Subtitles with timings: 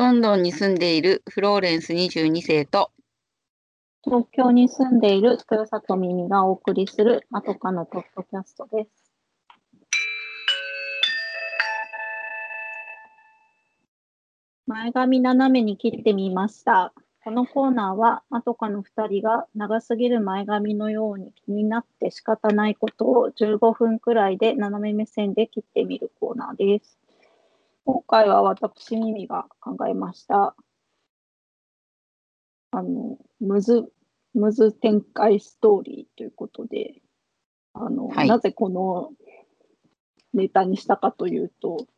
[0.00, 2.90] ロンドンに住んでいるフローレンス22世と
[4.02, 8.90] 東京に住んでいる豊里耳がお送りするまとかのポッドキャストです。
[14.66, 16.94] 前髪斜めに切ってみました。
[17.22, 26.99] このコーナーは、まとかの2人が長すぎる前髪のように気になって仕方ないことを15分くらいで斜め目線で切ってみるコーナーです。
[27.92, 30.54] 今回は私、ミミが考えました。
[32.70, 33.92] あの、むず、
[34.32, 37.02] むず展開ストーリーということで、
[37.72, 39.10] あの、はいなぜこの
[40.32, 41.88] ネタにしたかというと、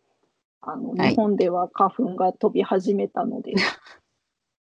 [0.62, 3.52] あの、はい日本では花粉が飛び始めたので、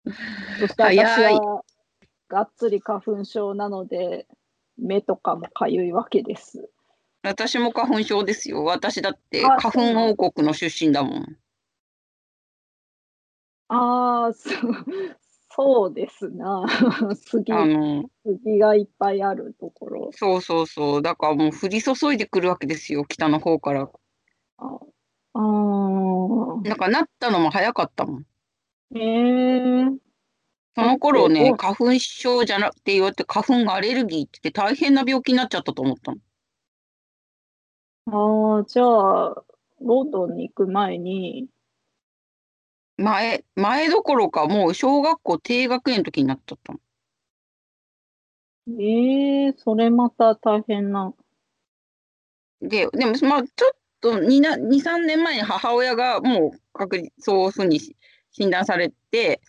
[0.61, 1.65] そして私は
[2.29, 4.25] がっつり花粉症なので、
[4.77, 6.68] 目とかもかゆいわけです。
[7.21, 8.63] 私も花粉症ですよ。
[8.63, 11.37] 私だってあ花粉王国の出身だもん。
[13.67, 14.85] ああ、そう
[15.51, 16.65] そうですな。
[17.15, 20.09] 杉あの、杉がいっぱいあるところ。
[20.13, 21.01] そうそうそう。
[21.01, 23.03] だからもう降り注いでくるわけですよ。
[23.05, 23.89] 北の方から。
[24.57, 24.79] あ
[25.33, 28.25] あーなんかなったのも早かったもん。
[28.95, 29.85] へえ
[30.75, 36.17] その頃ね花粉症じゃなくて言われて花粉アレルギーって言って大変な病気になっちゃったと思ったの。
[38.11, 39.43] ああ、じゃあ、
[39.81, 41.47] ロンドンに行く前に、
[42.97, 46.79] 前、前どころかもう小学校低学年の時になっちゃったの。
[48.79, 51.13] ええそれまた大変な。
[52.61, 57.95] で、でもまあちょっと2な、2、3年前に母親がもう確実そういうふうにし
[58.31, 59.41] 診断されて、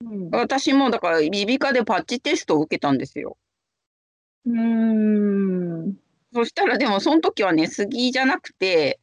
[0.00, 0.30] うん。
[0.30, 3.36] 私もだから耳鼻科でパッチテストを受けたんですよ。
[4.46, 5.96] うーん。
[6.34, 9.00] そしたらでもその時はね、杉じゃなくて、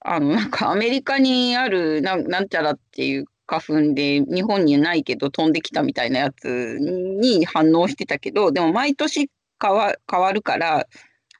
[0.00, 9.30] あのなんかアメリカにあるなんなんちゃらっていう花粉で日本にないけど飛んできたみたいなやつに反応してたけど、でも毎年
[9.62, 10.86] 変わ変わるから、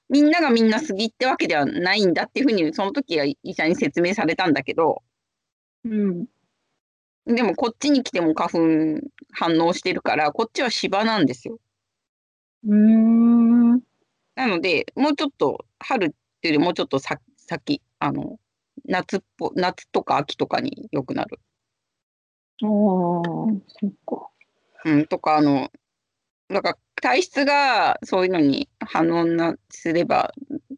[0.09, 5.03] みんながみんな杉ってわけではないんだっていうふうにその時は医者に説明されたんだけど、
[5.85, 6.27] うん。
[7.27, 8.51] でもこっちに来ても花
[9.01, 11.59] 粉反応してるから、こっちは芝なんですよ。
[12.65, 13.64] うーん。
[14.35, 18.39] なので、もうちょっと春っていうよりもうちょっとさ先、あの、
[18.87, 21.41] 夏っぽ、夏とか秋とかに良くなる。
[22.63, 23.53] ああ、そ
[23.87, 24.31] っか。
[24.85, 25.71] うん、とか、あの、
[26.49, 30.33] なんか体質がそういうのに反応なすれば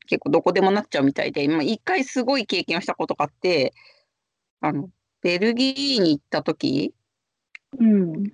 [0.07, 3.73] 結構どこでもなっちゃうみたいで、今一回すごい経験をしたことがあって、
[4.61, 4.91] あの、
[5.23, 6.95] ベルギーに行った時、
[7.79, 8.33] うん。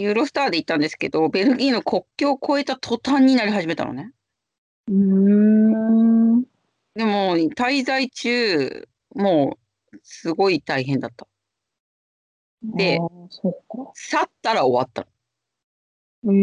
[0.00, 4.12] ユーロスターで行ったんですけど、ベルギーの国境を越えた途端になり始めたのね。
[4.88, 6.42] うーん。
[6.94, 9.58] でも、滞在中、も
[9.92, 11.26] う、すごい大変だった。
[12.62, 12.98] で。
[13.94, 16.34] 去ったら終わったへ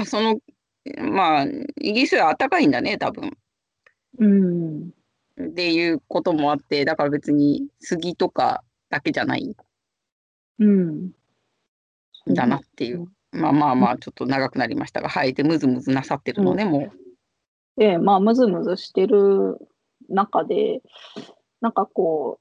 [0.00, 0.04] え。
[0.04, 0.38] その、
[1.10, 3.36] まあ、イギリスは暖かいんだね、多分。
[4.18, 4.90] うん。
[5.40, 9.54] っていうこともあって、だから別に杉とかだけじゃないん
[10.58, 11.12] うん。
[12.28, 13.06] だなっていう。
[13.32, 15.32] まあまあまあ、ちょっと長くなりましたが、はい。
[15.32, 16.92] で、ムズムズなさってるのね、も
[17.76, 19.58] で、まあ、ムズムズしてる
[20.08, 20.82] 中で、
[21.60, 22.40] なんかこ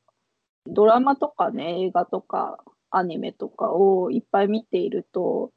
[0.68, 2.58] う、ドラマとかね、映画とか、
[2.90, 5.52] アニメとかをいっぱい見ていると、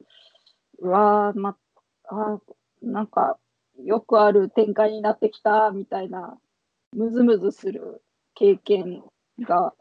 [0.78, 1.56] うわー、ま、
[2.08, 2.38] あ、
[2.82, 3.38] なんか、
[3.82, 6.38] よくある展開になってきた、みたいな、
[6.92, 8.02] ムズムズする
[8.34, 9.02] 経験
[9.40, 9.74] が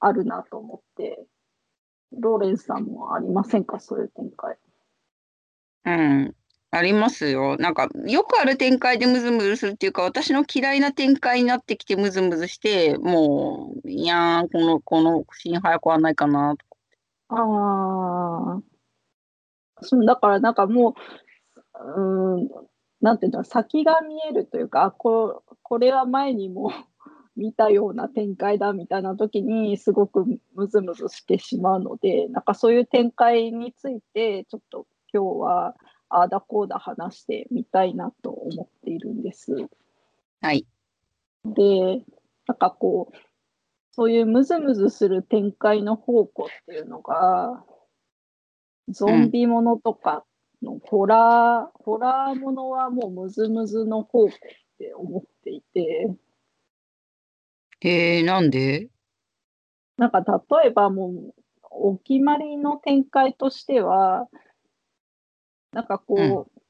[0.00, 1.26] あるなと思って、
[2.12, 4.56] ローレンスさんもありませんか、そういう展開。
[5.84, 5.90] う。
[5.90, 6.34] うん。
[6.70, 7.56] ありますよ。
[7.56, 16.76] なんか、よくある展開でムズムズするっていうか、私の嫌いな展開になってきてムズムズして、もう、いやー、この、このシーン早く終わんないかな、とか。
[17.28, 18.62] ああ、
[19.82, 20.94] そう、だからなんかもう、
[21.78, 22.48] うーん、
[23.00, 26.72] なんていうんだろう、先が見えるというか、あここれは前にも
[27.36, 30.24] 見たような展開だみたいな時にすごく
[30.54, 35.74] ムズムズしてしまうので、なんかそういう展開についてちょっと今日は
[36.08, 39.54] ああだこうだ話してみたいなと思っているんです。
[40.40, 40.66] はい。
[41.44, 42.04] で、
[42.46, 43.16] なんかこう、
[43.92, 47.64] そういうムズムズする展開の方向っていうのが、
[48.88, 50.24] ゾンビものとか
[50.62, 56.14] のホラー、ホラーものはもうムズムズの方向って思っていて、
[57.80, 58.88] えー、なんで？
[59.96, 64.28] なんか例えばもう、お決まりの展開としては、
[65.72, 66.60] なんかこう、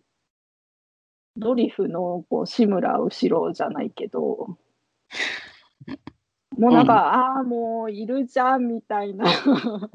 [1.37, 4.59] ドリフのこう志村後ろじゃないけど、
[6.59, 9.27] もうなんか、ああ、もういるじゃんみたいな、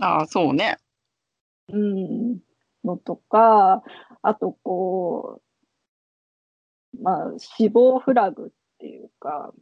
[0.00, 0.76] ああ、そうね。
[1.68, 2.40] うん、
[2.84, 3.82] のとか、
[4.22, 5.40] あとこ
[6.94, 9.52] う、まあ、死亡フラグっていうか、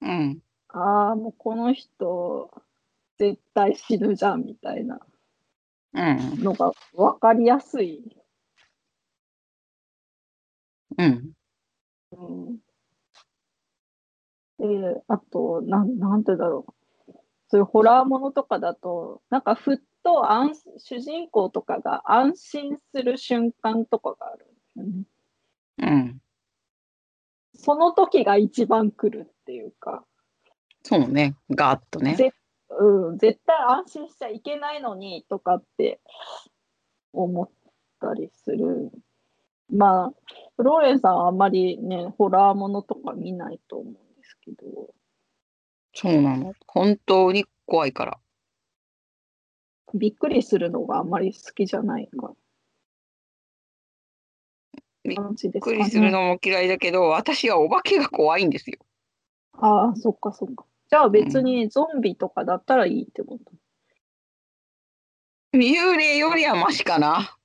[0.00, 0.42] うん。
[0.68, 2.50] ああ、もうこの人、
[3.18, 5.00] 絶対死ぬじゃんみたいな
[5.94, 6.42] うん。
[6.42, 8.16] のが分かりやすい。
[10.98, 11.32] うん。
[12.12, 12.58] うん、
[14.58, 16.72] で、あと、なん、なんてだろう。
[17.48, 25.04] そういうホラーものとかだと、なんかふっと安主人公とかが安心する瞬間とかがあるんですよね。
[25.78, 26.20] うん。
[27.62, 30.04] その時が一番来るっていうか、
[30.82, 31.36] そうね。
[31.50, 32.14] ガーッとね。
[32.14, 32.32] ぜ
[32.70, 36.00] うん、絶対安心しちゃいけないのにとかって
[37.12, 37.50] 思っ
[38.00, 38.90] たりする。
[39.70, 40.12] まあ、
[40.56, 44.94] フローレンさんはあんまりね、ホラーものとか見ないと思うんですけど、
[45.92, 46.54] そうなの。
[46.66, 48.18] 本当に怖いから。
[49.92, 52.49] びっくりするのがあんまり好きじゃないかびっ感じで
[55.10, 55.74] びっく。
[55.74, 58.78] りするのも嫌いだけど、私はお化けが怖いんですよ。
[59.52, 60.64] ああ、そっかそっか。
[60.90, 63.52] じゃあ別にゾンビとかだったらいいってこと？
[65.52, 67.36] 幽霊よりはマシかな。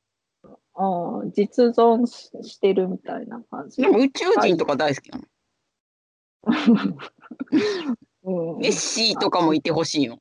[0.44, 3.88] ああ、実存ししてるみたいな感じで。
[3.88, 5.24] も宇宙人とか大好きなの。
[8.24, 10.20] うんネッシーとかもいてほしいの。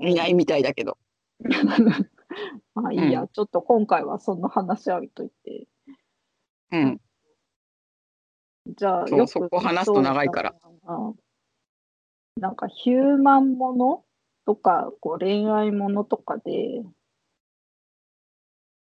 [0.00, 0.98] いないみたいだけど。
[2.74, 5.66] まあいいや、ちょっと今回はその話はといて。
[6.74, 7.00] うん。
[8.76, 10.54] じゃあ、そうよくそこ話すと長いから
[10.84, 11.14] な。
[12.40, 14.04] なんかヒューマンもの
[14.44, 16.82] とか、こう恋愛ものとかで、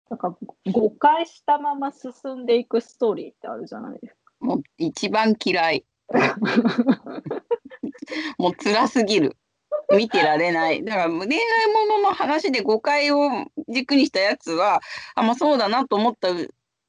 [0.10, 0.38] なんか
[0.72, 2.12] 誤解したまま進
[2.42, 5.86] んでいくストーリーってあるじゃないですもう一番嫌い。
[8.38, 9.38] もう辛すぎる。
[9.96, 10.84] 見てられない。
[10.84, 11.30] だから恋愛も
[11.98, 14.82] のの話で誤解を軸にしたやつは、
[15.16, 16.30] あ、まあそうだなと思った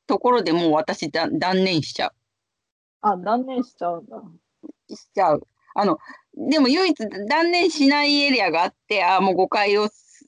[0.06, 2.12] ところでもう私だ断念しちゃう。
[3.00, 4.22] あ、断念しちゃうんだ。
[4.96, 5.46] しちゃう。
[5.74, 5.98] あの、
[6.36, 10.26] でも唯一断念しないエリアがあって、あもう誤解をす、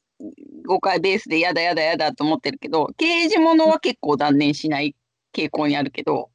[0.67, 4.97] 誤解ベースでやだやだやだと思ってるけど、刑事ものは結構断念しない
[5.35, 6.31] 傾向にあるけど、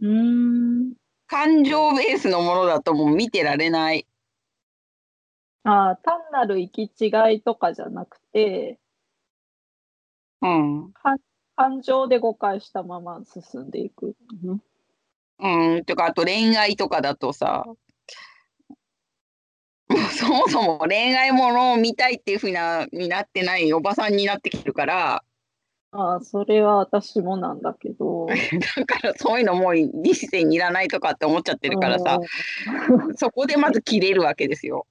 [0.00, 0.94] うーん。
[1.26, 4.06] 感情ベースのものだともう見てられない。
[5.64, 8.78] あ単なる行き違いとかじゃなくて、
[10.40, 10.92] うん。
[10.94, 11.18] 感
[11.82, 14.14] 情で誤解したまま進んでいく。
[14.44, 14.62] うん
[15.44, 17.64] うん、とか、あと恋愛とかだとさ、
[20.18, 25.24] そもそも恋愛ものを見たいっていうふうなになってないおばさんになってきてるから、
[25.94, 28.26] ああ、それは私もなんだけど。
[28.76, 32.18] だからそういうのもう理性にいらないとかって思っちゃってるからさ、
[33.16, 34.86] そこでまず切れるわけですよ。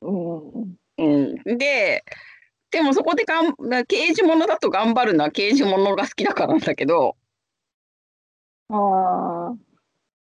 [0.00, 0.76] うん。
[0.98, 2.04] うん、で、
[2.70, 3.54] でもそこでがん
[3.86, 7.16] 刑事ものだと頑張るのは刑事ものが好きだからなんだけど、
[8.70, 9.56] ああ、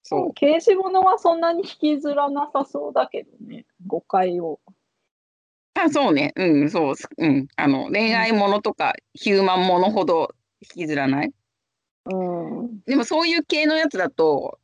[0.04, 0.34] そう。
[0.34, 4.60] 刑事物はそんなに引きずらなさそうだけどね、誤解を。
[5.74, 6.34] あ、そうね。
[6.36, 6.96] うん、そう。
[7.18, 7.48] うん。
[7.56, 11.34] あの、恋愛ものとか、ヒューマンものほど引きずらない。
[12.06, 12.82] うん。
[12.86, 14.60] でもそういう系のやつだと、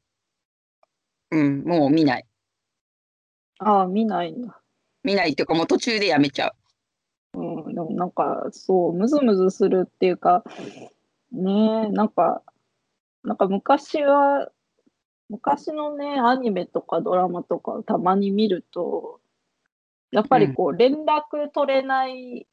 [1.31, 2.25] うん、もう見ない。
[3.59, 4.61] ああ、見ないんだ。
[5.03, 6.62] 見ないっていうか、もう途中でやめちゃう。
[7.73, 7.75] うん。
[7.75, 10.43] でもなんか、そう、ムズムズするっていうか、
[11.31, 12.43] ねえ、なんか、
[13.23, 14.49] なんか昔は、
[15.29, 19.19] 昔のね、アニメとかドラマとかをたまに見ると、
[20.11, 22.45] やっぱりこう、連絡取れない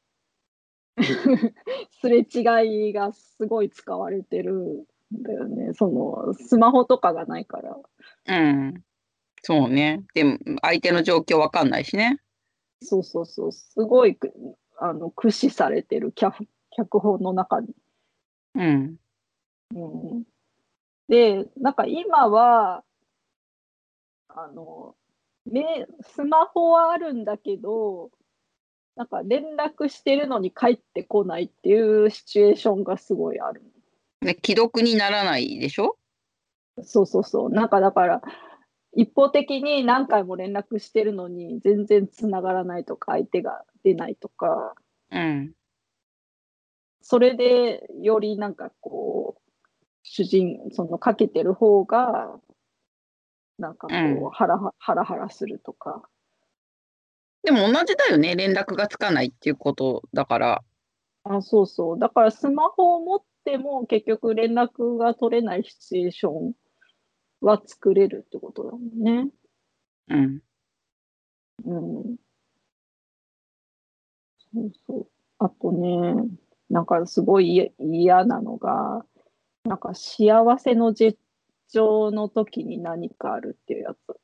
[2.00, 5.72] すれ違いがすごい使われてるんだよね。
[5.74, 7.76] その、スマホとかがないから。
[8.26, 8.82] うん。
[9.42, 10.04] そうね。
[10.14, 12.18] でも、相手の状況わかんないしね。
[12.82, 14.32] そうそうそう、すごいく
[14.82, 17.68] あの駆使されてる脚脚本の中に。
[18.54, 18.96] うん。
[19.74, 19.78] う
[20.16, 20.24] ん、
[21.08, 22.82] で、なんか今は、
[24.28, 24.96] あの、
[25.46, 28.10] めスマホはあるんだけど、
[28.96, 33.62] なんか連絡してるのに帰ってこないっていうシチュエーションがすごいある。
[34.22, 35.96] ね、既読にならないでしょ？
[36.82, 37.50] そうそうそう。
[37.50, 38.22] なんかだから、
[38.92, 44.74] 一方的に何回も連絡してるのに全然つながらないとか、相手が出ないとか、
[45.10, 45.52] うん。
[47.02, 49.50] それでよりなんかこう、
[50.02, 52.38] 主人、そのかけてる方が、
[53.58, 56.02] なんかこう、うんハラハハラハラするとか。
[57.42, 58.34] でも同じだよね。
[58.36, 60.62] 連絡がつかないっていうことだから。
[61.24, 61.98] あ、そうそう。
[61.98, 66.52] だからスマホを持っても結局連絡が取れないシチュエーション
[67.40, 69.30] は作れるってことだもんね。
[70.08, 70.42] うん。
[71.64, 72.16] うん。
[74.52, 75.06] そうそう。
[75.38, 76.28] あとね、
[76.68, 79.04] なんかすごい嫌嫌なのが、
[79.64, 81.18] なんか幸せの絶
[81.68, 84.20] 頂の時に何かあるっていうやつ。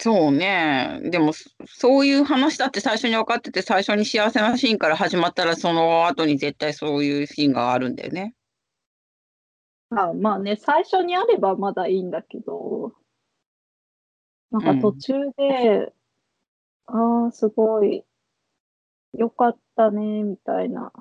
[0.00, 1.00] そうね。
[1.04, 8.34] でも、そそういう話だって最初に分かってて、最初に幸せなシーンから始まったら、その後に絶対そういうシーンがあるんだよね。
[9.96, 12.92] あまあね、最初にあればまだいいんだけど、
[14.50, 15.92] なんか途中で、
[16.86, 18.04] ああ、すごい、
[19.14, 20.92] よかったね、みたいな。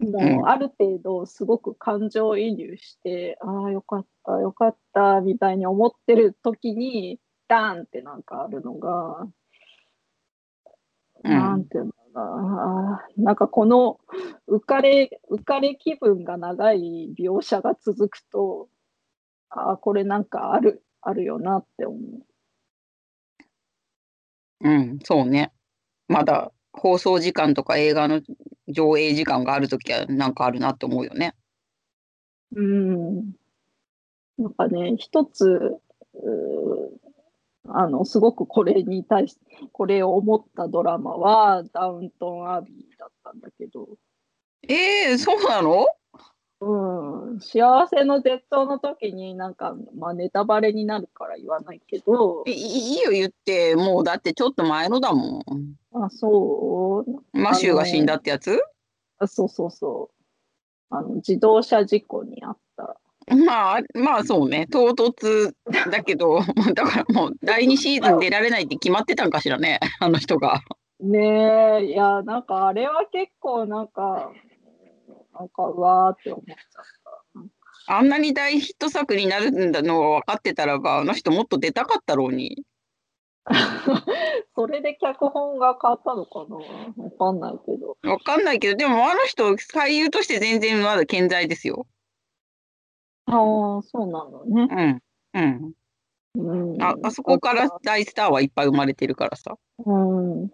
[0.00, 0.40] もうん。
[0.42, 9.34] う、ある程度、すごく感情移入して、ああ、よかった、よかった、みたいに思ってる時に、ダーンってなんかあるのが、うん
[11.24, 13.98] なんていうのかな、なんかこの
[14.48, 18.68] 浮かれ、浮かれ気分が長い描写が続くと、
[19.48, 22.22] ああ、これなんかある、あるよなって思う。
[24.60, 25.52] うん、そうね。
[26.08, 28.20] まだ放送時間とか映画の
[28.68, 31.34] 上映時間があるときはなんかあるなって思うよね。
[32.54, 33.32] うん。
[34.38, 35.78] なんかね、一つ、
[37.68, 39.38] あの、すごくこれに対し、
[39.72, 43.88] これを思ったドラマは、ダウントンアビーだったんだけど、
[44.68, 45.86] ええそうなの？
[46.60, 55.42] うん、幸せの絶頂の時になんか、まあネタバレになるから言わないけどい、いいいよ言って、もうだってちょっと前のだもん。
[55.92, 58.58] あ、そうマシューが死んだってやつ？
[59.18, 60.10] あそうそうそ
[60.90, 60.94] う。
[60.94, 62.98] あの、自動車事故にあった。
[63.46, 64.66] まあ、まあそうね。
[64.70, 65.52] 唐突
[65.90, 66.40] だけど、
[66.74, 70.60] だからもう第2シーズン出られないって決まってたんかしらね、 あの人が。
[71.00, 74.30] ねえ、いや、なんかあれは結構なんか、
[75.38, 76.56] なんか、うわーって思っちゃっ
[77.86, 77.94] た。
[77.96, 82.64] あんなに大ヒット作になるんだのが分かってたらば、あの人もっと出たかったろうに。
[84.54, 86.56] それで脚本が変わったのかな？
[87.04, 87.98] わかんないけど。
[88.02, 91.86] 分かんないけど、でもあの人、俳優として全然まだ健在ですよ。
[93.26, 95.00] ああ、そうなのね。
[95.34, 95.40] うん。
[95.40, 95.72] うん。
[96.36, 96.82] うん。
[96.82, 99.56] ああそこから大スターはいっぱい生まれてるからさ。
[99.84, 100.44] うん。
[100.46, 100.50] い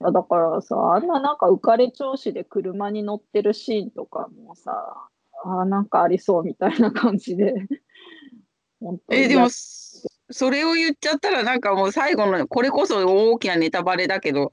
[0.00, 5.08] やだからさ、あんななんか浮かれ調子で車に乗ってるシーンとかもさ、
[5.44, 7.54] あーなんかありそうみたいな感じで。
[8.80, 14.50] 本当にえでも、そそれを言っちゃったら、なんかもう最後の、これこそ大きなネタバレだけど、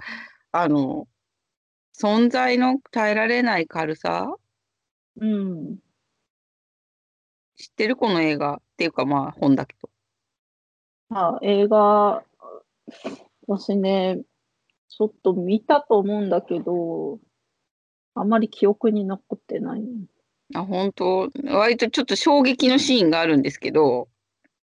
[0.51, 1.07] あの、
[1.99, 4.33] 存在の耐えられない軽さ？
[5.19, 5.77] うん。
[7.61, 9.89] 知ってるこの映画っていうかまあ本だけど。
[11.09, 12.23] まあ、映画、
[13.47, 14.21] 私ね、
[14.87, 17.19] ちょっと見たと思うんだけど、
[18.15, 19.83] あまり記憶に残ってない。
[20.55, 21.29] あ、本当？
[21.45, 24.07] 割とちょっと衝撃のシーンがあるんですけど、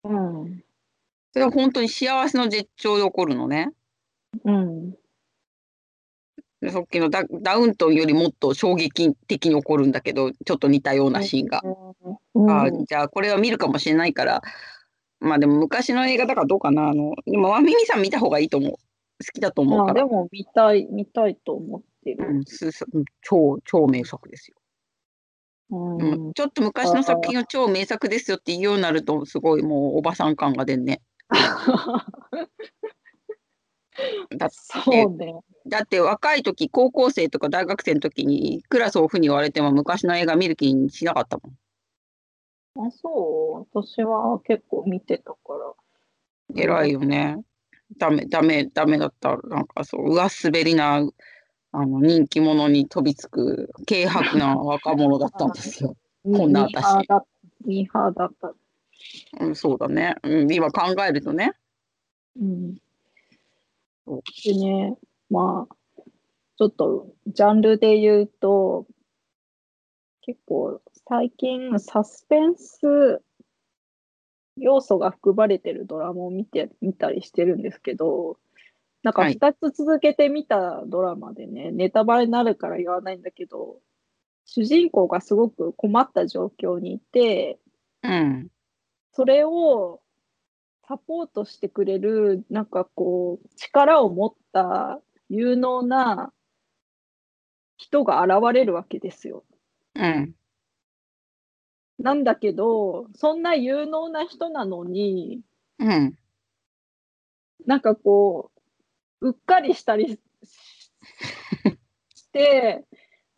[0.04, 0.62] うん。
[1.32, 3.70] それは本当に幸せの絶頂で起こるのね。
[4.44, 4.92] うん。
[6.60, 11.60] でさっきのダダウントンよりもっと衝撃的に起こるんだけど、ちょっと似たようなシーンが。
[11.64, 12.05] うん。
[12.48, 14.42] あじゃあこれは見るかもしれないから、
[15.20, 16.88] まあでも昔の映画だからどうかな。
[16.88, 18.70] あの、でも、まみみさん見た方がいいと思う。
[18.72, 18.78] 好
[19.32, 20.06] きだと思うまあ、でから。
[20.06, 22.26] も見たい、見たいと思ってる。
[22.28, 22.84] うん、すす
[23.22, 24.56] 超、超名作ですよ。
[25.70, 26.32] うん。
[26.34, 31.00] ちょっと昔の作品は超名作ですよって言うようになると、すごいもうおばさん感が出んね。
[34.36, 35.34] だそうね。
[35.66, 41.56] だって若い時、高校生とか大学生の時にクラスオフに言われても昔の映画見る気にしなかったもん。
[42.76, 43.80] あ、そう。
[43.82, 45.36] 私は結構見てたか
[46.54, 46.62] ら。
[46.62, 47.38] 偉いよね。
[47.98, 49.36] ダメ、ダメ、ダメだった。
[49.36, 51.08] なんかそう、上滑りな、
[51.72, 55.96] あの、人気者に飛びつく、軽薄な若者だったんですよ。
[56.24, 57.26] こんな私ミーハーだ
[57.64, 58.54] ミーハーだった。
[59.40, 60.16] うん、そうだね。
[60.22, 61.52] うん、今考えるとね。
[62.40, 62.74] うん。
[64.44, 64.96] でね、
[65.30, 66.02] まあ、
[66.58, 68.86] ちょっとジャンルで言うと、
[70.26, 73.22] 結構最近サスペンス
[74.56, 78.36] 要素が含まれてるドラマを見て見たりしてるんですけど、
[79.04, 83.76] なんかはい2つ続けて見たドラマでね、ネタバレになるから言わないんだけど、
[84.46, 87.60] 主人公がすごく困った状況にいて、
[88.02, 88.48] うん。
[89.12, 90.00] それを
[90.88, 96.32] サポートしてくれる、なんかこう、力を持った有能な
[97.76, 99.44] 人が現れるわけですよ。
[99.98, 100.34] うん。
[101.98, 105.40] なんだけど、そんな有能な人なのに、
[105.78, 106.18] うん。
[107.66, 108.50] なんかこ
[109.20, 110.18] う、うっかりしたりし
[112.14, 112.84] して、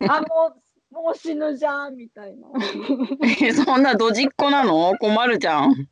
[0.07, 0.61] あ、もう
[0.91, 2.47] もう死ぬじゃんみたいな。
[3.41, 4.97] えそんなドジっ子なの？
[4.97, 5.87] 困るじゃん。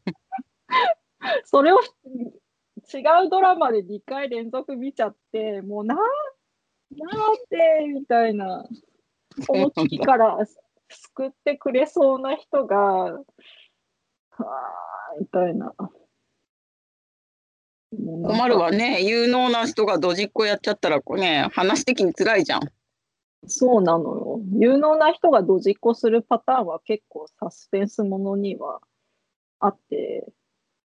[1.46, 6.06] それを違うドラマで2回連続見ちゃって、もうな、なん
[7.50, 8.66] でみたいな、
[9.46, 10.38] この危機から
[10.90, 13.22] 救ってくれそうな人が、は
[14.40, 15.74] あみたいな。
[17.92, 19.02] 困るわね。
[19.04, 22.62] 有能な人がドジっ子やっちゃったら、ね、話的に辛いじゃん。
[23.48, 24.42] そうなのよ。
[24.60, 28.82] 有能な人がドジっ子するパターンは結構サスペンスものには
[29.60, 30.28] あって、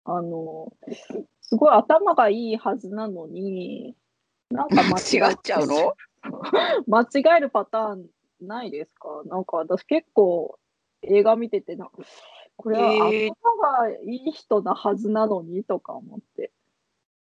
[0.05, 0.73] あの、
[1.41, 3.97] すごい頭がいいはずなのに、
[4.51, 5.95] なんか間違 違っちゃうの？
[6.87, 8.07] 間違えるパターン
[8.41, 9.23] ないですか？
[9.27, 10.59] なんか私結構
[11.03, 11.91] 映画見ててな、
[12.57, 16.53] これはえー頭がいい人なはずなのにとか思って、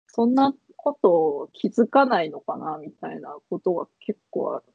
[0.07, 4.65] そんなことを気づかないのかなみたいなことが結構ある。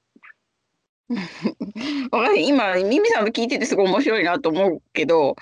[2.38, 5.36] 今、ミミさんの聞いててすごい面白いなと思うけど、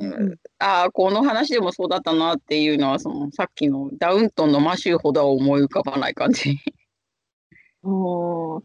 [0.00, 6.58] うんああ、この話でもそうだったなっていうのは、そのさっきのダウントンのマシューほどは思い浮かばない感じ。
[7.82, 8.62] うん。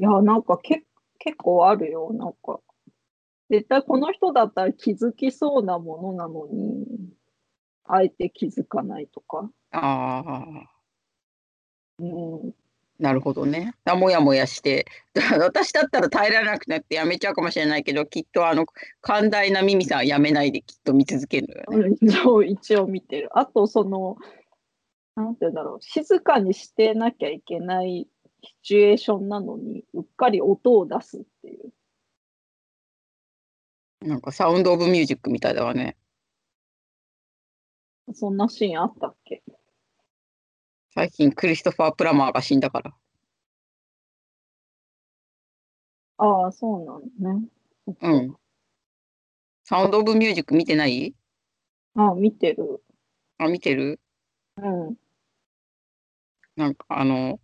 [0.00, 0.84] いや、なんかけ
[1.18, 2.10] 結構あるよ。
[2.14, 2.60] なんか、
[3.50, 6.86] 絶対この人だったら気づきそうなものなのに、
[7.84, 9.50] あえて気づかないとか。
[9.72, 10.70] ああ、
[11.98, 12.54] うん。
[12.98, 13.74] なるほどね。
[13.84, 14.86] あもやもやして、
[15.38, 18.64] 私だったら耐えられなくなってやめちゃうかもしれないけど、きっとあの
[19.02, 21.96] 寛大なミミさんはやめないできっと見続けるのよね。
[22.00, 23.28] うん一応、一応見てる。
[23.38, 24.16] あと、その、
[25.14, 28.08] なんて言うんだろう、静かにしてなきゃいけない
[28.42, 31.72] シチュエーションなのに、うっかり音を出すっていう。
[34.00, 35.96] なんかサウンドオブミュージックみたいだわね。
[38.14, 39.42] そんなシーンあったっけ？
[40.94, 42.94] 最近クリストファー・プラマーが死んだから。
[46.16, 46.92] ああ、そうな
[47.28, 47.48] のね。
[48.00, 48.36] うん。
[49.64, 51.14] サウンドオブミュージック見てない？
[51.94, 52.82] ああ、見てる。
[53.38, 54.00] あ、見てる？
[54.56, 54.96] うん。
[56.56, 57.38] なんかあの、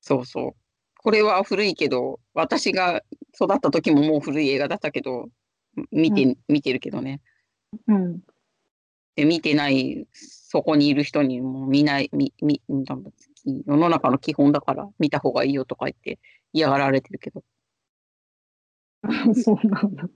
[0.00, 0.54] そうそう。
[0.98, 3.02] これは古いけど、私が
[3.34, 5.28] 育った時ももう古い映画だったけど、
[5.90, 7.20] 見て、う見てるけどね。
[7.86, 8.20] うん。
[9.16, 13.10] で、見てない、そこにいる人にも見ない、み、み、なんだ
[13.44, 16.18] 世の中の基本だから見た方がいいよとか言って
[16.52, 17.42] 嫌がられてるけど。
[19.42, 20.08] そうなんだ。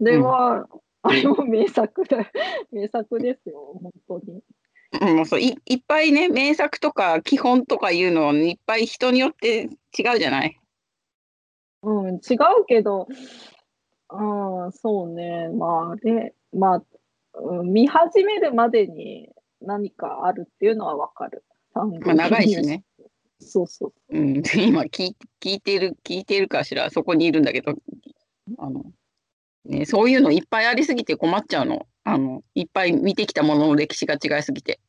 [0.00, 0.68] では、
[1.02, 2.30] あれも名作だ。
[2.70, 4.42] 名作ですよ、本当に。
[5.00, 10.58] うん、もうそうい、いっぱいね、名作とか基本とかいうのをいっぱい人によって違うじゃない？
[11.82, 12.18] うん、違
[12.60, 13.08] うけど、
[14.10, 15.48] うん、そうね。
[15.48, 16.82] まあ、あれ、まあ、
[17.34, 19.30] うん見始めるまでに
[19.62, 21.44] 何かあるっていうのはわかる。
[21.74, 22.84] まあ、長いしね。
[23.40, 23.92] そうそう。
[24.10, 27.74] うん、 今聞い聞いてる、聞いてるかしら、そこにいるんだけど、
[28.58, 28.84] あの、
[29.64, 31.86] ね、そういうのいっぱいありすぎて困っちゃうの。
[32.04, 34.80] あの、いっぱい見てきたものの歴史が違いすぎて。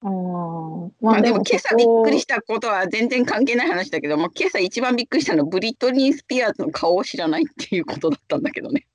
[0.00, 8.86] うん、まあでも今朝びっくりししたことは全然関係ない話だけど、まあ、今朝一番びっくりしたのはブリトニー・スピアーズの顔を知らないっていうことだったんだけどね。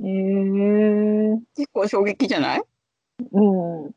[0.00, 2.62] えー、結構衝撃じゃない？
[3.32, 3.40] う
[3.88, 3.90] ん。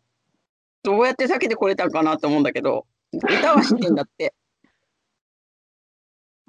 [0.83, 4.33] どうやって避けてこれたんかなと思うんだけど、歌は知ってんだって。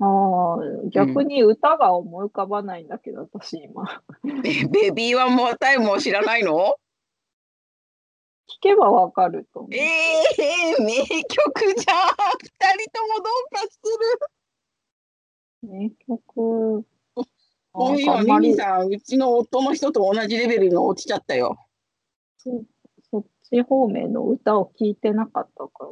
[0.05, 0.59] ああ、
[0.91, 4.03] 逆に歌が思い浮かばないんだけど、私今。
[4.45, 6.75] えベビーワンモアタイムを知らないの？
[8.49, 9.75] 聞けばわかると思う。
[9.75, 12.49] ええ名曲じゃん二
[12.83, 13.89] 人ともどうかして
[15.69, 15.71] る？
[15.71, 16.85] 名曲。
[17.73, 21.57] もう今ミミさん、うちの夫の人と同じレベルに落ちちゃったよ。
[22.39, 22.65] そ
[23.11, 25.91] そっち方面の歌を聞いてなかったから。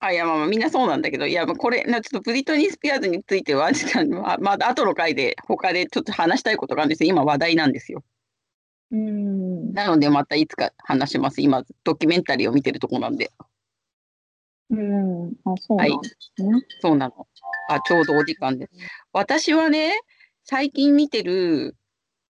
[0.00, 7.10] あ、いや、まあまあ、みんなそうなんだけど、いや、まあこれ、なちょっとブリトニー・スピアーズについては、ちょっとまあ、まあ、後の回で、他でちょっと話したいことがあるんですよ。
[7.10, 8.02] 今話題なんですよ。
[8.92, 9.72] うん。
[9.74, 11.42] なので、またいつか話します。
[11.42, 13.30] 今、ドキュメンタリーを見てるとこなんで。
[14.70, 15.32] うん。
[15.44, 16.62] あ、そうなんですね。
[16.80, 17.26] そうなの。
[17.68, 18.72] あ、ちょうどお時間です。
[19.12, 20.00] 私はね、
[20.44, 21.76] 最近見てる、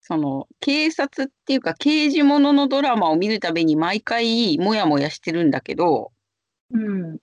[0.01, 6.13] その、警察っていうか、刑事もののドラマを見るたびに毎回、もやもやしてるんだけど、
[6.71, 7.19] うん。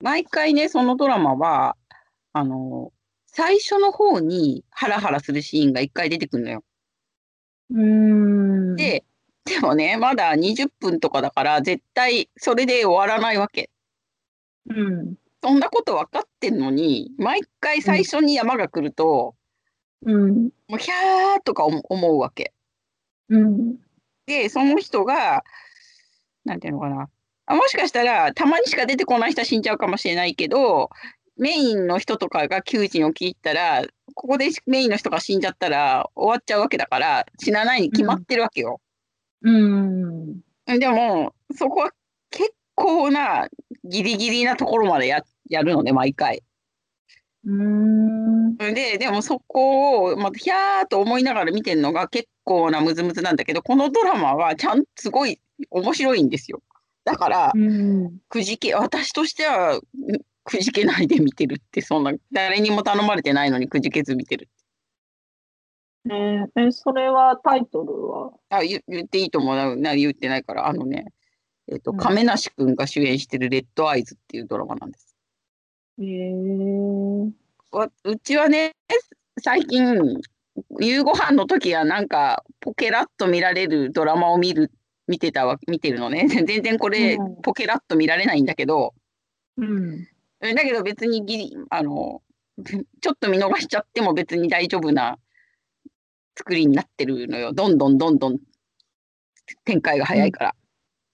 [0.00, 1.76] 毎回ね、そのドラマは、
[2.32, 2.92] あの、
[3.26, 6.64] 最初の方にハラハラするシーンが一回出てくるのよ。
[7.70, 8.76] うん。
[8.76, 9.04] で、
[9.44, 13.70] でもね、まだ20分とかだから、絶対それで終わらないわけ。
[14.68, 15.14] うん。
[15.42, 19.34] そんなこと分かってんのに、毎回最初に山が来ると、
[20.04, 20.50] うん。
[20.68, 22.52] もうヒャーとか思思うわけ。
[23.28, 23.76] うん。
[24.26, 25.44] で、その人が、
[26.44, 27.08] なんていうのかな。
[27.46, 30.90] あもしかしたら、たまにしか出てこない人は死んじゃうかもしれないけど、
[31.36, 38.80] メインの人とかが窮地に陥ったら、ここでメインの人が死んじゃったら終わっちゃうわけだから、死なないに決まってるわけよ。
[39.42, 40.40] うん。
[40.66, 41.90] でも、そこは
[42.30, 43.48] 結構な
[43.84, 46.42] ギリギリなところまでややるのね、毎回。
[47.44, 48.56] うん。
[48.56, 56.62] で、でもそこを、まあ、ひゃーと思いながら見てるのが結構なムズムズなんだけど、このドラマはちゃんとすごい面白いんですよ。
[57.06, 58.18] だから、うん。
[58.28, 59.80] くじけ、私としては、ん
[60.42, 64.48] くじけないで見てるって、そんな、誰にも頼まれてないのにくじけず見てる。
[66.08, 68.32] えーえ、それはタイトルは？
[68.50, 71.06] あ、言言っていいと思うな、言ってないから、あのね、
[71.68, 75.16] えっと、うん亀梨くんが主演してるレッドアイズっていうドラマなんです。
[75.98, 77.32] えー、
[77.70, 78.72] わうちはね、
[79.42, 80.20] 最近、
[80.80, 84.70] 夕ご飯の時はなんか、ポケラッと見られるドラマを見る、
[85.06, 86.26] 見てたわ、見てるのね。
[86.46, 88.94] 全然これうん、ポケラッと見られないんだけど、
[89.56, 90.04] うん。
[90.40, 92.22] だけど別にギリ、あの、
[93.00, 95.18] ちょっと見逃しちゃっても別に大丈夫な
[96.36, 97.52] 作りになってるのよ。
[97.52, 98.38] どんどんどんどん
[99.64, 100.54] 展開が早いから。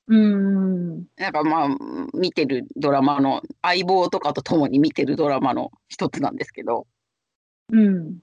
[0.09, 1.07] うん。
[1.17, 1.69] なんかまあ、
[2.15, 6.87] 見てるドラマの、相棒とかと共に見てるドラマの一つなんですけど、
[7.71, 8.19] うん。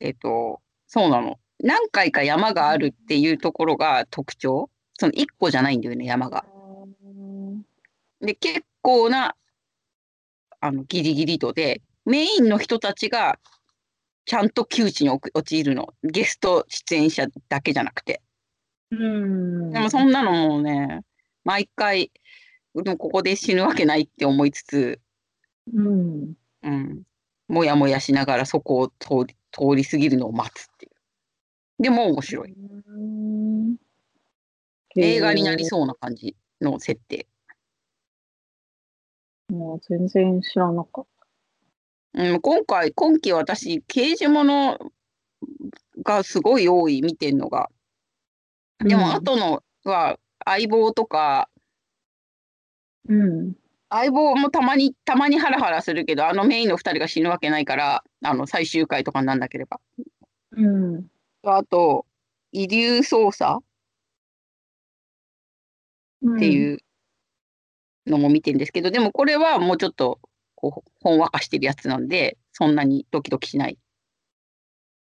[0.00, 1.38] えっと、そうなの。
[1.62, 4.70] 何回か山があるっていうところが特徴。
[4.98, 6.44] その一個じゃないんだよね、山が。
[8.20, 9.34] で、結構な、
[10.60, 13.38] あの、ギリギリ度で、メインの人たちが、
[14.26, 15.94] ちゃんと窮地に陥陥るの。
[16.04, 18.20] ゲスト出演者だけじゃなくて。
[18.90, 19.70] うん。
[19.70, 21.00] でもそんなのもうね、
[21.44, 22.12] 毎回、
[22.74, 25.00] でもここで死ぬわけないって思いつつ、
[25.72, 26.34] うん。
[26.62, 27.02] うん、
[27.48, 30.69] もやもやしながらそこを通り通り過ぎるのを待つ。
[31.80, 32.52] でも面白い。
[32.52, 33.76] うん
[34.96, 37.26] 映画になりそうな感じの設定。
[39.48, 41.06] もう全然知らなかっ
[42.14, 44.78] うん、今回、今期私、刑事物
[46.02, 47.70] がすごい多い、見てんのが。
[48.80, 51.48] でも、うん後のは、相棒とか、
[53.06, 53.14] た。
[53.14, 53.54] うん。
[53.90, 59.80] 相棒もたまに、たまにハラハラするけど、あのメインの二人が死ぬわけないから、あの、最終回とかになんなければ。
[60.52, 61.06] うん。
[61.42, 62.06] あと、
[62.52, 63.64] 遺留捜査っ
[66.36, 66.78] っていう
[68.06, 70.20] のも見てるんですけど、でもこれはもうちょっと
[70.54, 73.78] こうほんわかしてるやつなんで、そんなにドキドキしない。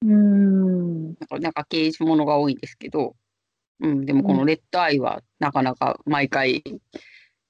[0.01, 1.05] うん。
[1.05, 3.15] なんかなんか刑事ものが多いんですけど、
[3.79, 6.63] うん、でもこのレッドアイはなかなか毎回、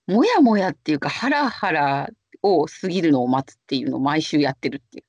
[0.05, 2.09] もやもやっていうか、ハラハラ
[2.43, 5.03] を過ぎるのを待つっていうのを毎週やってるってい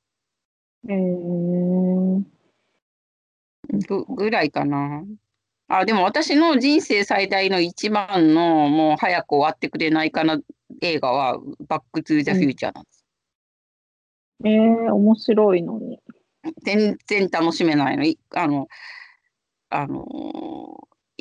[0.88, 2.24] えー、う
[3.68, 5.04] ぐぐらいかな。
[5.68, 10.38] あ、でも私の人生最大の一番のもう早く終わってくれないかな
[10.80, 13.04] 映画は、バックトゥーザフューチャーなんです。
[14.44, 16.00] えー、面白いのに。
[16.62, 18.04] 全然楽しめないの。
[18.04, 18.68] いあの、
[19.70, 20.06] あの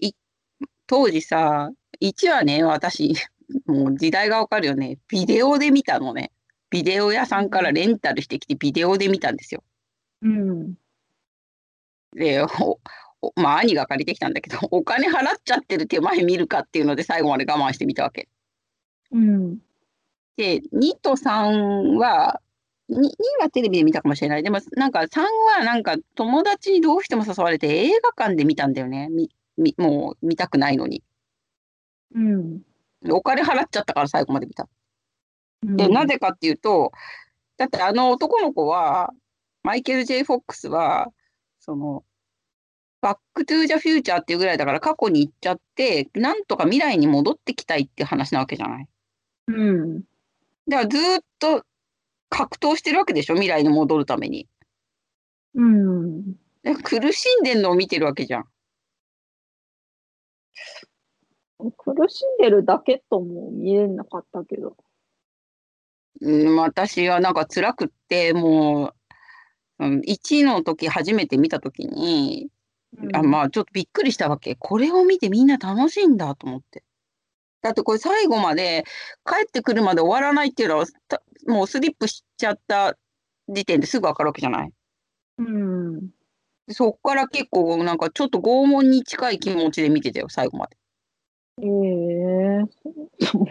[0.01, 0.15] ーい、
[0.85, 3.13] 当時さ、1はね、私、
[3.65, 4.97] もう時代がわかるよね。
[5.07, 6.31] ビデオで見たのね。
[6.69, 9.63] ビデオ屋さんからレンタルしてきてビデオで見たんですよ。
[10.21, 10.75] うん。
[12.17, 12.43] で、
[13.35, 18.27] まあ兄が借りてきたんだけど、 お金払っちゃってる手前見るかっていうので最後まで我慢してみたわけ。
[19.11, 19.59] うん。
[20.35, 22.41] で、2と3は、
[22.89, 23.01] 2, 2
[23.41, 24.43] はテレビで見たかもしれない。
[24.43, 25.21] でも、なんか3
[25.57, 29.09] はなんか友達にどうしても誘われて映画館で見たんだよね。
[29.09, 31.03] みみもう見たくないのに。
[32.13, 32.59] うん。
[33.01, 34.63] でお金払っちゃったから最後まで見た。
[34.63, 34.65] う
[35.71, 36.91] んで、なぜかっていうと、
[37.57, 39.11] だってあの男の子は、
[39.63, 41.11] マイケル・ J・ フォックスは、
[41.59, 42.03] その、
[43.01, 48.87] バック・トゥ・ザ・フューチャーっていうぐらいだから過去に行っちゃって、なんとか未来に戻ってきたいって話なわけじゃない？
[49.47, 50.01] うん。
[50.67, 51.63] だからずーっと
[52.29, 53.35] 格闘してるわけでしょ？
[53.35, 54.47] 未来に戻るために。
[55.55, 56.33] うん。
[56.63, 58.45] で苦しんでんのを見てるわけじゃん。
[61.59, 64.75] 苦しんでるだけとも見えなかったけど。
[66.21, 68.93] うん、私はなんか辛くって、も
[69.79, 72.49] う、うん、1の時初めて見た時に、
[73.13, 74.55] あまあちょっとびっくりしたわけ。
[74.55, 76.83] これを見てみんな楽しいんだと思って。
[77.61, 78.85] だってこれ最後まで
[79.25, 82.97] 帰ってくるまで終わらないっていうのはたもうスリップしちゃった
[83.49, 84.71] 時点ですぐ分かるわけじゃない？
[85.39, 86.07] うん。
[86.67, 90.77] でそっから結構なんかちょっと拷問に近い気持ちで見てたよ、最後まで。
[91.59, 91.67] ええ
[93.25, 93.45] そう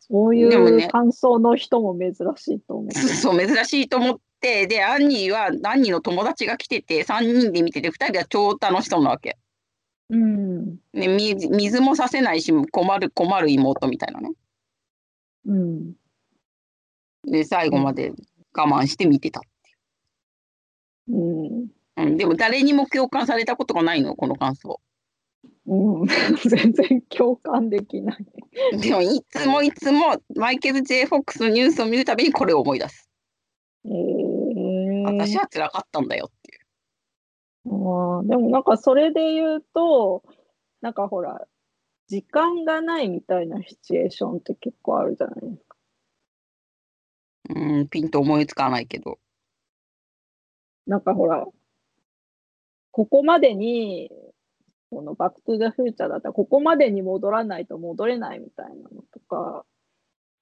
[0.00, 2.92] そういう感想の人も珍しいと思う。
[2.92, 9.38] そう、珍しいと思って、で、アンニーは、アンニーの友達が来てて、3人で見てて、2人は超楽しそうなわけ。
[10.10, 10.76] うん。
[10.92, 14.32] ね、水水もさせないし、困る、困る妹みたいなね。
[15.46, 15.94] うん。
[17.24, 18.12] で、最後まで
[18.52, 19.40] 我慢して見てた。
[21.08, 21.68] うん。
[21.96, 24.78] うん、でも誰にも共感されたことがないの、この感想。
[25.66, 26.06] うん、
[26.44, 28.26] 全然共感できない。
[28.78, 33.08] でも、いつもいつもマイケル・ J・ フォックスのニュースを見るたびにこれを思い出す。
[33.86, 34.33] えー、
[35.04, 36.60] 私は辛かったんだよっていう。
[37.66, 40.22] うんでもなんかそれで言うと、
[40.80, 41.46] なんかほら、
[42.08, 45.76] 時間がないみたいなシチュエーションって結構あるじゃないですか。
[47.50, 49.18] うん、ピンと思いつかないけど。
[50.86, 51.46] なんかほら、
[52.90, 54.10] ここまでに、
[54.90, 59.64] このバックトゥザフューチャーだったら、ここまでに戻らないと戻れないみたいなのとか、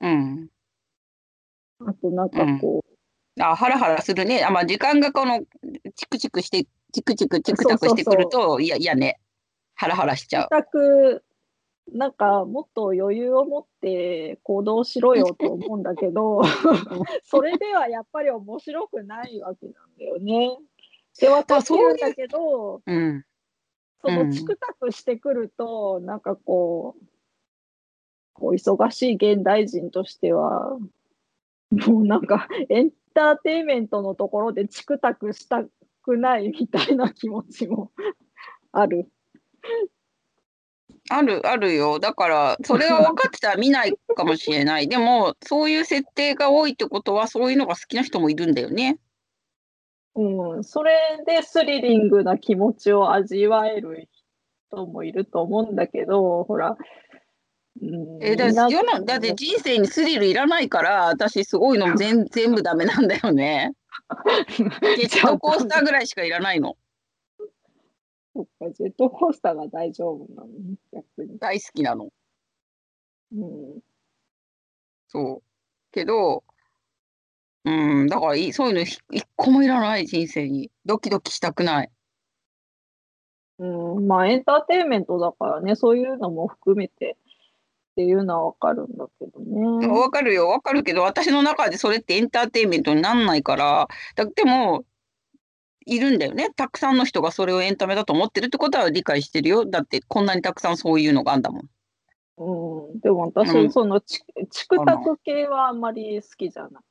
[0.00, 0.48] うん。
[1.86, 2.84] あとなんかこ
[3.40, 4.44] あ、ハラハラするね。
[4.44, 5.40] あ、まあ、時間がこの、
[5.94, 9.20] チクチクして、チクチク、チクタクしてくると、いや、いやね。
[9.74, 11.24] ハラハラしちう、ゃう。
[11.90, 16.42] なんかもっと余裕を持って行動しろよと思うんだけど、
[17.24, 20.56] それではやっぱり面白くないわけなんだよね。
[21.18, 23.24] で、分かってるんだけど、うん。
[24.04, 27.04] そうんのチクタクしてくると、なんかこう、
[28.32, 30.78] こう忙しい現代人としては、
[31.70, 35.64] もうなんかエンターテインメントのところでチクタクした
[36.02, 37.92] くないみたいな気持ちも
[38.72, 39.08] ある。
[41.10, 41.98] ある、あるよ。
[41.98, 44.88] だから、それが分かってたら見ないかもしれない。
[44.88, 48.98] でも、そういう設定が多いってことは、そういうのが好きな人もいるんだよね。
[50.14, 54.08] うん、それでスリリングな気持ちを味わえる
[54.68, 56.76] 人もいると思うんだけど、ほら、うん、
[58.20, 63.72] え、だ世のだって人生にスリルいらないから、私すごいの 全全部ダメなんだよね。
[64.56, 66.76] ジェットコースターぐらいしかいらないの。
[68.34, 70.48] そっか、ジェットコースターが大丈夫なの？
[70.48, 71.38] ね、逆に。
[71.38, 72.10] 大好きなの。
[73.32, 73.80] うん
[75.08, 75.42] そう。
[75.92, 76.42] けど、
[77.64, 77.70] う
[78.04, 80.70] ん、だからいいそういうのひ一個もいらない人生に。
[80.84, 81.90] ドキドキしたくない。
[83.58, 87.16] うん、まあエンターテインメントだからね、そういうのも含めて
[87.92, 89.86] っていうのはわかるんだけどね。
[89.86, 94.84] わかるよ、わかるけど、私の中でそれってエンターテインメントになんないから、だでも、
[95.84, 96.50] いるんだよね。
[96.56, 99.66] たくさんの人がそれをエンタメだと思ってるってことは理解してるよ。
[99.66, 101.62] だって、こんなにたくさんそういうのがあんだもん。
[102.38, 106.82] うん、でも私、うんそのチチクタク系はあんまり好きじゃない。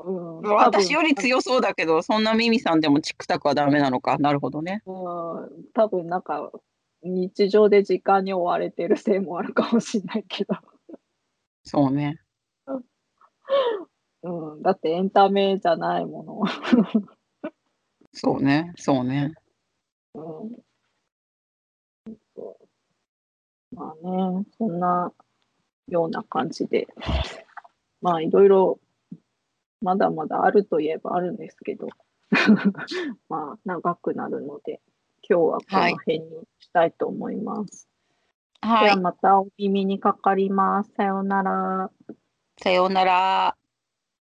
[0.00, 4.16] ううん、私より強そうだけど、そんなミミさんでもチクタクはダメなのか。
[4.18, 4.82] なるほどね。
[4.86, 4.94] うん、
[5.74, 6.52] 多分なんか
[7.02, 10.54] 日常で時間に追われてるせいもあるかもしれないけど、
[11.64, 12.20] そうね。
[14.22, 16.42] うん、だってエンタメじゃないもの。
[18.12, 18.72] そうね。
[18.76, 19.34] そうね。
[20.14, 20.56] うん
[22.34, 25.12] そうまあね、そんな
[25.88, 26.88] ような感じで、
[28.00, 28.80] まあいろいろ
[29.80, 31.88] まだまだあるといえばあるんですけど、
[33.28, 34.80] まあ長くなるので、
[35.30, 36.26] 今日はこの辺に
[36.58, 37.86] したいと思います。
[38.62, 38.76] では。
[38.76, 40.92] はいまたお耳にかかります。
[40.96, 41.90] さようなら。
[42.62, 43.56] さようなら。